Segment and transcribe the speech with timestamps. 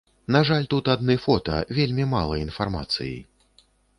[0.35, 3.13] На жаль тут адны фота, вельмі мала інфармацыі.